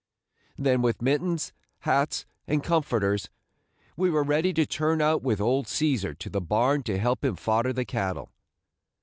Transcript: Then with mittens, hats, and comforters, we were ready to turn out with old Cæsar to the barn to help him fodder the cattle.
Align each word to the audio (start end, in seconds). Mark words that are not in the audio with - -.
Then 0.57 0.81
with 0.81 0.99
mittens, 1.03 1.53
hats, 1.81 2.25
and 2.47 2.63
comforters, 2.63 3.29
we 3.95 4.09
were 4.09 4.23
ready 4.23 4.51
to 4.51 4.65
turn 4.65 4.99
out 4.99 5.21
with 5.21 5.39
old 5.39 5.67
Cæsar 5.67 6.17
to 6.17 6.29
the 6.31 6.41
barn 6.41 6.81
to 6.85 6.97
help 6.97 7.23
him 7.23 7.35
fodder 7.35 7.71
the 7.71 7.85
cattle. 7.85 8.31